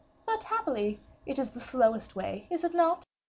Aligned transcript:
"But, 0.25 0.45
happily, 0.45 0.99
it 1.27 1.37
is 1.37 1.51
the 1.51 1.59
slowest 1.59 2.15
way, 2.15 2.47
is 2.49 2.63
it 2.63 2.73
not?" 2.73 3.05